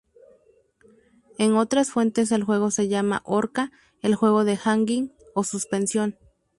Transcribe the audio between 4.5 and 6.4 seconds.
Hangin'", o "Suspensión".